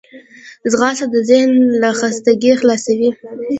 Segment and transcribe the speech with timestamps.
[0.71, 1.51] ځغاسته د ذهن
[1.81, 3.09] له خستګي خلاصوي